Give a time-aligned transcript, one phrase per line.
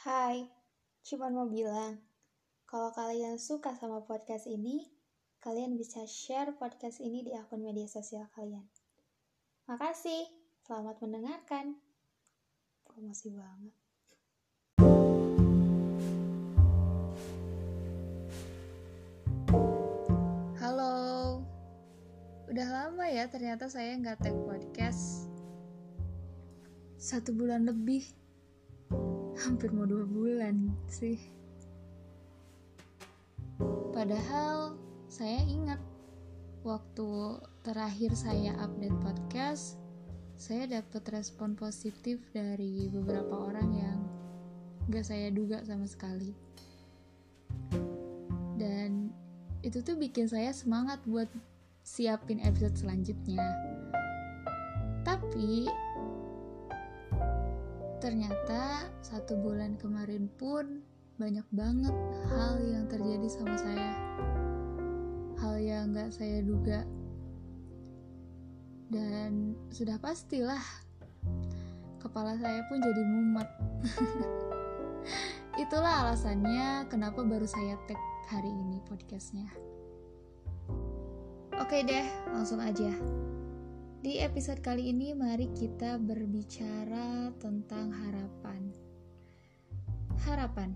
[0.00, 0.48] Hai,
[1.04, 2.00] cuman mau bilang,
[2.64, 4.88] kalau kalian suka sama podcast ini,
[5.44, 8.64] kalian bisa share podcast ini di akun media sosial kalian.
[9.68, 10.24] Makasih,
[10.64, 11.76] selamat mendengarkan.
[12.88, 13.76] Promosi banget.
[20.64, 20.96] Halo,
[22.48, 25.28] udah lama ya ternyata saya nggak tag podcast.
[26.96, 28.19] Satu bulan lebih
[29.40, 31.16] hampir mau dua bulan sih.
[33.90, 34.76] Padahal
[35.08, 35.80] saya ingat
[36.60, 39.80] waktu terakhir saya update podcast
[40.40, 43.98] saya dapat respon positif dari beberapa orang yang
[44.88, 46.32] gak saya duga sama sekali.
[48.56, 49.12] Dan
[49.60, 51.28] itu tuh bikin saya semangat buat
[51.84, 53.44] siapin episode selanjutnya.
[55.04, 55.68] Tapi
[58.00, 60.80] Ternyata satu bulan kemarin pun
[61.20, 61.92] banyak banget
[62.32, 63.92] hal yang terjadi sama saya.
[65.36, 66.88] Hal yang gak saya duga.
[68.88, 70.64] Dan sudah pastilah
[72.00, 73.48] kepala saya pun jadi mumet.
[75.68, 78.00] Itulah alasannya kenapa baru saya tag
[78.32, 79.44] hari ini podcastnya.
[81.60, 82.88] Oke deh, langsung aja.
[84.00, 88.72] Di episode kali ini, mari kita berbicara tentang harapan.
[90.24, 90.72] Harapan,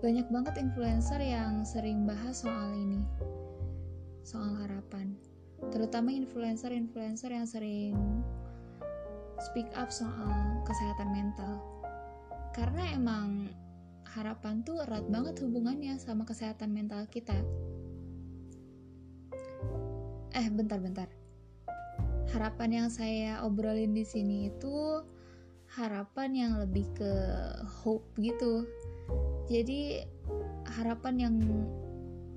[0.00, 3.04] banyak banget influencer yang sering bahas soal ini,
[4.24, 5.12] soal harapan,
[5.68, 8.24] terutama influencer-influencer yang sering
[9.44, 11.60] speak up soal kesehatan mental,
[12.56, 13.52] karena emang
[14.16, 17.36] harapan tuh erat banget hubungannya sama kesehatan mental kita.
[20.32, 21.19] Eh, bentar-bentar
[22.30, 25.02] harapan yang saya obrolin di sini itu
[25.74, 27.12] harapan yang lebih ke
[27.82, 28.66] hope gitu.
[29.50, 30.06] Jadi
[30.78, 31.34] harapan yang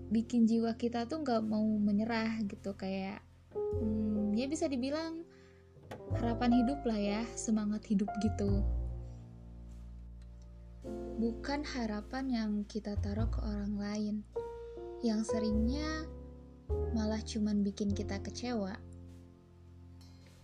[0.09, 3.21] bikin jiwa kita tuh nggak mau menyerah gitu kayak
[3.53, 5.25] hmm, ya bisa dibilang
[6.17, 8.65] harapan hidup lah ya semangat hidup gitu.
[11.21, 14.15] Bukan harapan yang kita taruh ke orang lain.
[15.05, 16.09] Yang seringnya
[16.97, 18.73] malah cuman bikin kita kecewa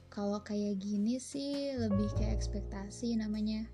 [0.10, 3.70] kalau kayak gini sih lebih ke ekspektasi namanya.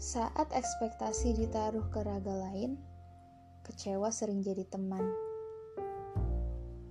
[0.00, 2.80] Saat ekspektasi ditaruh ke raga lain,
[3.68, 5.04] kecewa sering jadi teman.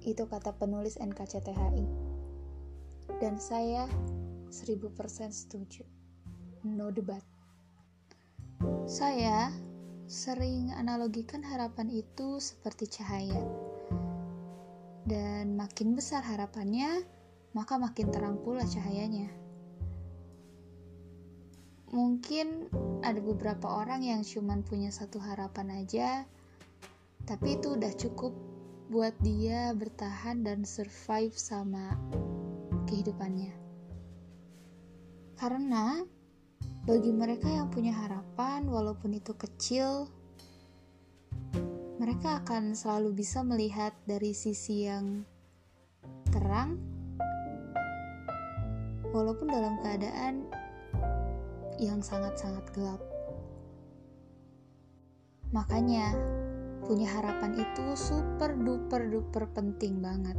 [0.05, 1.85] Itu kata penulis NKCTHI.
[3.17, 3.89] Dan saya
[4.53, 5.81] 1000% setuju.
[6.63, 7.25] No debat.
[8.85, 9.49] Saya
[10.05, 13.43] sering analogikan harapan itu seperti cahaya.
[15.03, 17.03] Dan makin besar harapannya,
[17.53, 19.29] maka makin terang pula cahayanya.
[21.93, 22.73] Mungkin
[23.05, 26.25] ada beberapa orang yang cuma punya satu harapan aja,
[27.29, 28.33] tapi itu udah cukup
[28.89, 31.93] buat dia bertahan dan survive sama
[32.89, 33.53] kehidupannya.
[35.37, 36.01] Karena
[36.83, 40.09] bagi mereka yang punya harapan, walaupun itu kecil,
[42.01, 45.23] mereka akan selalu bisa melihat dari sisi yang
[46.33, 46.92] terang
[49.13, 50.49] walaupun dalam keadaan
[51.77, 53.01] yang sangat-sangat gelap.
[55.53, 56.09] Makanya,
[56.83, 60.35] punya harapan itu super duper duper penting banget.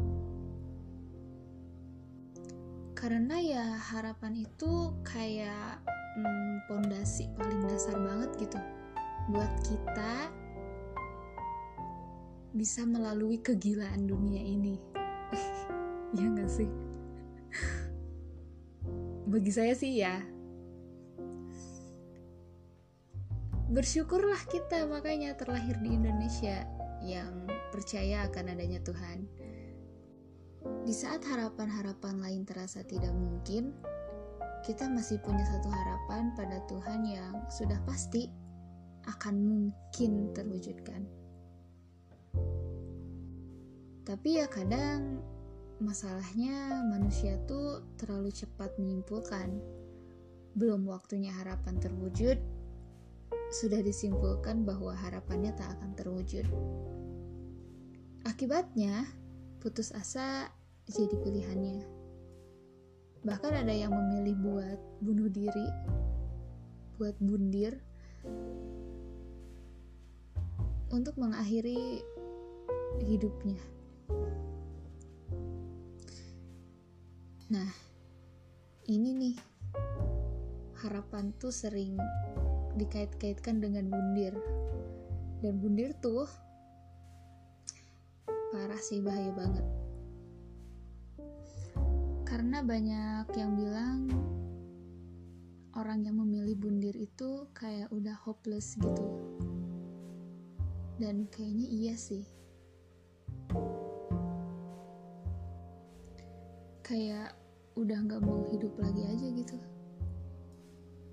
[2.99, 3.65] Karena ya
[3.95, 5.79] harapan itu kayak
[6.19, 8.59] hmm, pondasi hmm, paling dasar banget gitu
[9.31, 10.13] buat kita
[12.55, 14.77] bisa melalui kegilaan dunia ini.
[16.19, 16.71] ya gak sih?
[19.25, 20.21] Bagi saya sih ya.
[23.73, 26.69] Bersyukurlah kita makanya terlahir di Indonesia
[27.03, 29.27] yang percaya akan adanya Tuhan.
[30.85, 33.73] Di saat harapan-harapan lain terasa tidak mungkin
[34.65, 38.33] kita masih punya satu harapan pada Tuhan yang sudah pasti
[39.05, 41.05] akan mungkin terwujudkan.
[44.05, 45.21] Tapi ya kadang
[45.83, 49.59] Masalahnya manusia tuh terlalu cepat menyimpulkan.
[50.55, 52.39] Belum waktunya harapan terwujud,
[53.51, 56.47] sudah disimpulkan bahwa harapannya tak akan terwujud.
[58.23, 59.03] Akibatnya,
[59.59, 60.47] putus asa
[60.87, 61.83] jadi pilihannya.
[63.27, 65.69] Bahkan ada yang memilih buat bunuh diri,
[67.03, 67.83] buat bundir,
[70.95, 71.99] untuk mengakhiri
[73.03, 73.59] hidupnya.
[77.53, 77.69] Nah,
[78.89, 79.37] ini nih
[80.81, 81.93] harapan tuh sering
[82.81, 84.33] dikait-kaitkan dengan bundir
[85.45, 86.25] dan bundir tuh
[88.49, 89.67] parah sih bahaya banget.
[92.25, 94.09] Karena banyak yang bilang
[95.77, 99.05] orang yang memilih bundir itu kayak udah hopeless gitu.
[100.97, 102.25] Dan kayaknya iya sih
[106.85, 107.33] kayak
[107.81, 109.57] udah nggak mau hidup lagi aja gitu.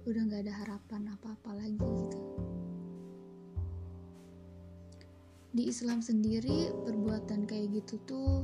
[0.04, 2.20] Udah nggak ada harapan apa-apa lagi gitu.
[5.56, 8.44] Di Islam sendiri perbuatan kayak gitu tuh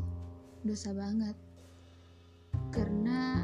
[0.63, 1.35] dosa banget.
[2.71, 3.43] Karena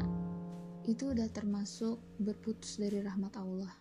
[0.88, 3.72] itu udah termasuk berputus dari rahmat Allah.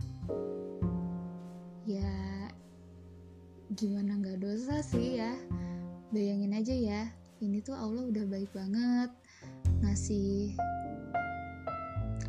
[1.87, 2.11] Ya
[3.71, 5.31] gimana nggak dosa sih ya?
[6.11, 7.03] Bayangin aja ya
[7.43, 9.11] ini tuh Allah udah baik banget
[9.83, 10.55] ngasih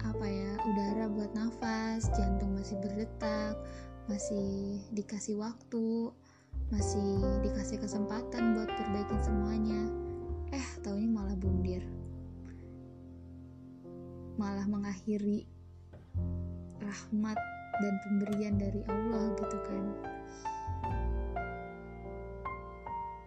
[0.02, 3.54] apa ya udara buat nafas jantung masih berdetak
[4.10, 6.12] masih dikasih waktu
[6.72, 9.82] masih dikasih kesempatan buat perbaikin semuanya.
[10.54, 11.84] Eh taunya malah bundir.
[14.40, 15.46] Malah mengakhiri
[16.80, 17.38] rahmat
[17.78, 19.84] dan pemberian dari Allah gitu kan.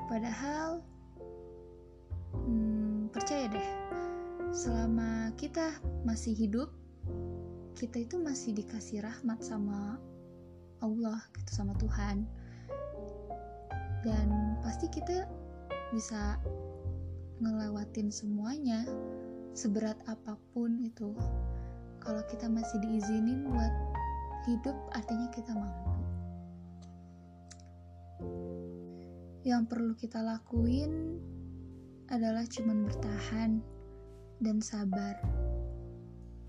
[0.08, 0.84] Padahal
[2.48, 3.87] hmm, percaya deh
[4.58, 5.70] selama kita
[6.02, 6.74] masih hidup
[7.78, 10.02] kita itu masih dikasih rahmat sama
[10.82, 12.26] Allah gitu sama Tuhan.
[14.02, 15.30] Dan pasti kita
[15.94, 16.42] bisa
[17.38, 18.82] ngelewatin semuanya
[19.54, 21.14] seberat apa pun itu.
[22.02, 23.74] Kalau kita masih diizinin buat
[24.50, 25.94] hidup artinya kita mampu.
[29.46, 31.22] Yang perlu kita lakuin
[32.10, 33.77] adalah cuman bertahan
[34.38, 35.18] dan sabar.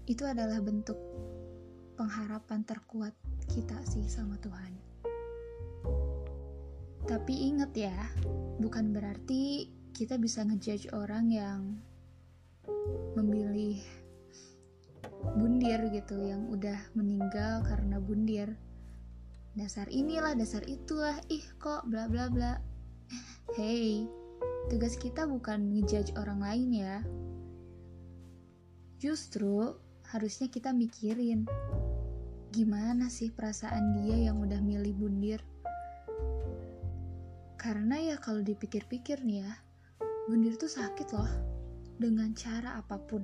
[0.09, 0.97] Itu adalah bentuk
[1.97, 3.13] pengharapan terkuat
[3.49, 4.73] kita sih sama Tuhan.
[7.09, 7.97] Tapi ingat ya,
[8.61, 11.61] bukan berarti kita bisa ngejudge orang yang
[13.17, 13.81] memilih
[15.35, 18.55] bundir gitu yang udah meninggal karena bundir.
[19.57, 22.61] Dasar inilah, dasar itulah, ih kok bla bla bla.
[23.57, 24.07] Hey,
[24.71, 26.97] tugas kita bukan ngejudge orang lain ya,
[28.99, 29.79] Justru
[30.11, 31.47] harusnya kita mikirin
[32.51, 35.39] gimana sih perasaan dia yang udah milih bundir.
[37.55, 39.53] Karena ya kalau dipikir-pikir nih ya,
[40.27, 41.31] bundir tuh sakit loh
[41.95, 43.23] dengan cara apa pun.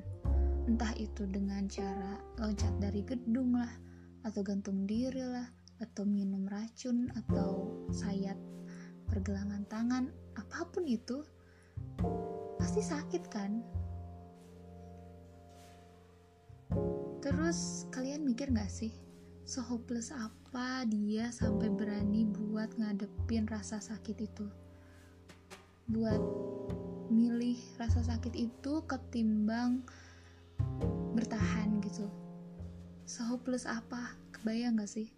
[0.71, 3.75] Entah itu dengan cara loncat dari gedung lah,
[4.23, 5.51] atau gantung diri lah,
[5.83, 8.39] atau minum racun, atau sayat
[9.11, 10.05] pergelangan tangan,
[10.39, 11.21] apa pun itu,
[12.63, 13.74] pasti sakit kan?
[17.25, 18.93] Terus kalian mikir gak sih,
[19.49, 24.45] sehopeless apa dia sampai berani buat ngadepin rasa sakit itu?
[25.89, 26.21] Buat
[27.09, 29.81] milih rasa sakit itu ketimbang
[31.17, 32.13] bertahan gitu.
[33.09, 34.21] Sehopeless apa?
[34.37, 35.09] Kebayang gak sih?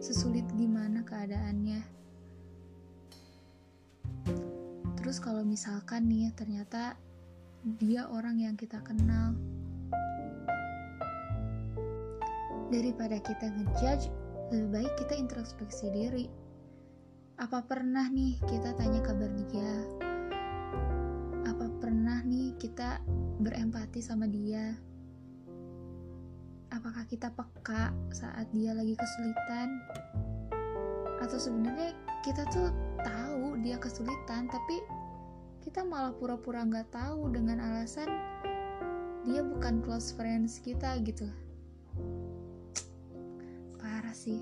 [0.00, 1.84] Sesulit gimana keadaannya?
[4.96, 6.96] Terus kalau misalkan nih ternyata
[7.84, 9.36] dia orang yang kita kenal
[12.68, 14.12] Daripada kita ngejudge,
[14.52, 16.28] lebih baik kita introspeksi diri.
[17.40, 19.72] Apa pernah nih kita tanya kabar dia?
[21.48, 23.00] Apa pernah nih kita
[23.40, 24.76] berempati sama dia?
[26.68, 29.68] Apakah kita peka saat dia lagi kesulitan?
[31.24, 32.68] Atau sebenarnya kita tuh
[33.00, 34.76] tahu dia kesulitan, tapi
[35.64, 38.08] kita malah pura-pura nggak tahu dengan alasan
[39.28, 41.28] dia bukan close friends kita gitu
[44.08, 44.40] parah sih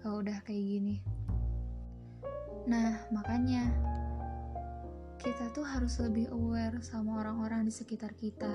[0.00, 0.96] kalau udah kayak gini.
[2.64, 3.68] Nah, makanya
[5.20, 8.48] kita tuh harus lebih aware sama orang-orang di sekitar kita,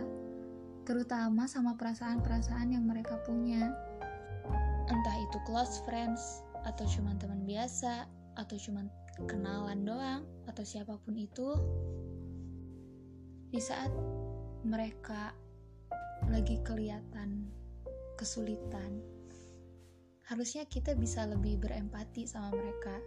[0.89, 3.69] terutama sama perasaan-perasaan yang mereka punya.
[4.89, 8.09] Entah itu close friends, atau cuma teman biasa,
[8.41, 8.89] atau cuma
[9.29, 11.61] kenalan doang, atau siapa pun itu.
[13.53, 13.93] Di saat
[14.65, 15.29] mereka
[16.25, 17.53] lagi kelihatan
[18.17, 19.16] kesulitan,
[20.27, 22.99] harusnya kita bisa lebih berempati sama mereka.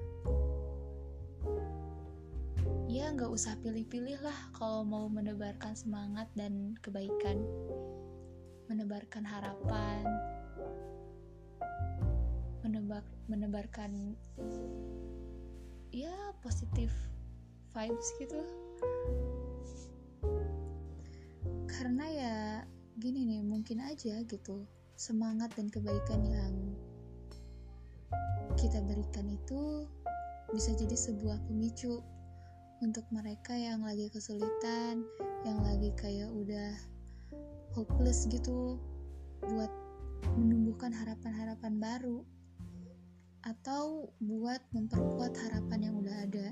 [2.88, 7.44] Ya, nggak usah pilih-pilih lah kalau mau menebarkan semangat dan kebaikan,
[8.72, 10.02] menebarkan harapan,
[12.64, 14.16] menebar menebarkan
[15.92, 16.88] ya positif
[17.76, 18.40] vibes gitu.
[21.68, 22.36] Karena ya
[22.96, 24.64] gini nih, mungkin aja gitu
[24.96, 26.69] semangat dan kebaikan yang
[28.60, 29.88] kita berikan itu
[30.52, 32.04] bisa jadi sebuah pemicu
[32.84, 35.00] untuk mereka yang lagi kesulitan,
[35.48, 36.76] yang lagi kayak udah
[37.72, 38.76] hopeless gitu
[39.40, 39.72] buat
[40.36, 42.20] menumbuhkan harapan-harapan baru
[43.48, 46.48] atau buat memperkuat harapan yang udah ada.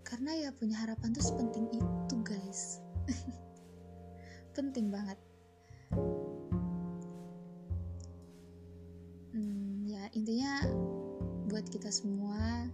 [0.00, 2.80] Karena ya punya harapan tuh sepenting itu, guys.
[4.56, 5.20] Penting banget.
[10.14, 10.62] Intinya
[11.46, 12.66] buat kita semua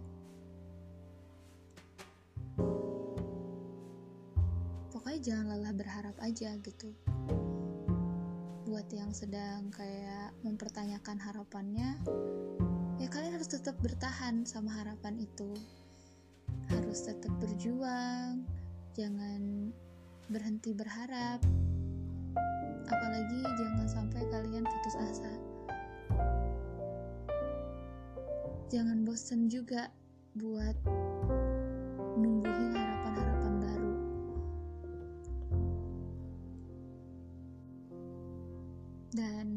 [4.89, 6.89] pokoknya jangan lelah berharap aja gitu.
[8.65, 12.01] Buat yang sedang kayak mempertanyakan harapannya
[12.97, 15.53] ya kalian harus tetap bertahan sama harapan itu.
[16.69, 18.41] Harus tetap berjuang
[18.97, 19.69] jangan
[20.33, 21.41] berhenti berharap.
[22.89, 25.33] Apalagi jangan sampai kalian putus asa
[28.71, 29.91] jangan bosen juga
[30.33, 30.77] buat
[32.17, 33.93] numbuhin harapan-harapan baru.
[39.13, 39.47] Dan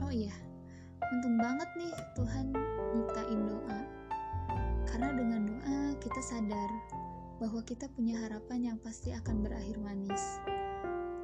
[0.00, 0.32] oh iya,
[1.12, 2.46] untung banget nih Tuhan
[2.96, 3.80] nyiptain doa.
[4.88, 6.70] Karena dengan doa kita sadar
[7.42, 10.38] bahwa kita punya harapan yang pasti akan berakhir manis.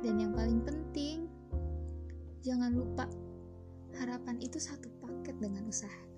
[0.03, 1.27] Dan yang paling penting,
[2.43, 3.07] jangan lupa
[3.99, 6.18] harapan itu satu paket dengan usaha.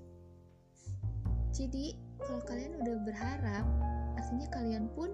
[1.60, 1.92] Jadi,
[2.24, 3.68] kalau kalian udah berharap,
[4.16, 5.12] artinya kalian pun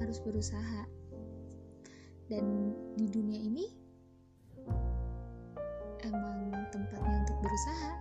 [0.00, 0.88] harus berusaha.
[2.32, 3.68] Dan di dunia ini
[6.00, 7.92] emang tempatnya untuk berusaha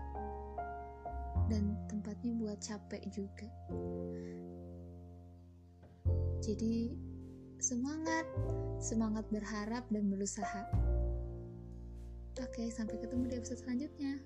[1.52, 3.52] dan tempatnya buat capek juga.
[6.40, 6.96] Jadi,
[7.60, 8.24] semangat,
[8.80, 10.64] semangat berharap dan berusaha.
[12.40, 14.24] Oke, sampai ketemu di episode selanjutnya.